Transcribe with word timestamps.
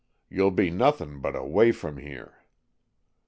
"You'll 0.31 0.49
be 0.49 0.71
nothin' 0.71 1.19
but 1.21 1.35
away 1.35 1.71
from 1.71 1.97
here." 1.97 2.39